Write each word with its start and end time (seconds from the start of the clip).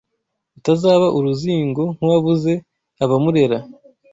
Utazaba 0.57 1.07
uruzingo 1.17 1.83
Nk’uwabuze 1.95 2.53
abamurera 3.03 3.57